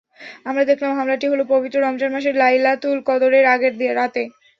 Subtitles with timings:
[0.45, 4.23] আমরা দেখলাম, হামলাটি হলো পবিত্র রমজান মাসে লাইলাতুল কদরের আগের রাতে।